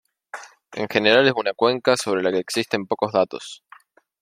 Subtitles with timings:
[0.71, 3.63] En general es una cuenca sobre la que existen pocos datos.